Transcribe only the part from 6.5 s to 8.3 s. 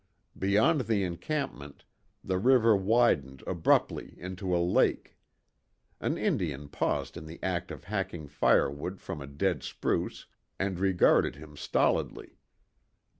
paused in the act of hacking